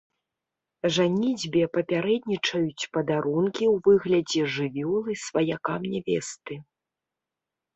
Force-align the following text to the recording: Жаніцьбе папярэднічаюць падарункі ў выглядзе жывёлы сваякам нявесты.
Жаніцьбе 0.95 1.63
папярэднічаюць 1.75 2.89
падарункі 2.97 3.65
ў 3.73 3.75
выглядзе 3.89 4.41
жывёлы 4.57 5.11
сваякам 5.27 5.81
нявесты. 5.93 6.53